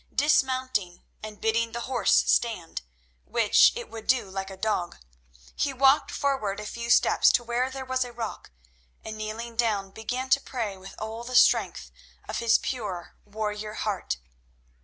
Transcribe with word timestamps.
Dismounting, 0.11 1.03
and 1.21 1.39
bidding 1.39 1.73
the 1.73 1.81
horse 1.81 2.23
stand, 2.25 2.81
which 3.23 3.71
it 3.77 3.87
would 3.87 4.07
do 4.07 4.31
like 4.31 4.49
a 4.49 4.57
dog, 4.57 4.97
he 5.55 5.73
walked 5.73 6.09
forward 6.09 6.59
a 6.59 6.65
few 6.65 6.89
steps 6.89 7.31
to 7.33 7.43
where 7.43 7.69
there 7.69 7.85
was 7.85 8.03
a 8.03 8.11
rock, 8.11 8.49
and, 9.05 9.15
kneeling 9.15 9.55
down, 9.55 9.91
began 9.91 10.27
to 10.31 10.41
pray 10.41 10.75
with 10.75 10.95
all 10.97 11.23
the 11.23 11.35
strength 11.35 11.91
of 12.27 12.39
his 12.39 12.57
pure, 12.57 13.13
warrior 13.25 13.73
heart. 13.75 14.17